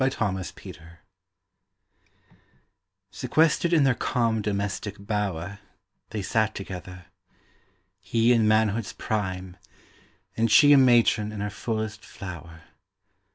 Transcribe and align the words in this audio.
DOMESTIC 0.01 0.33
BLISS 0.63 0.77
IV 0.77 0.83
Sequestered 3.11 3.71
in 3.71 3.83
their 3.83 3.93
calm 3.93 4.41
domestic 4.41 4.95
bower, 4.97 5.59
They 6.09 6.23
sat 6.23 6.55
together. 6.55 7.05
He 7.99 8.33
in 8.33 8.47
manhood's 8.47 8.93
prime 8.93 9.57
And 10.35 10.49
she 10.49 10.73
a 10.73 10.77
matron 10.79 11.31
in 11.31 11.39
her 11.41 11.51
fullest 11.51 12.03
flower. 12.03 12.63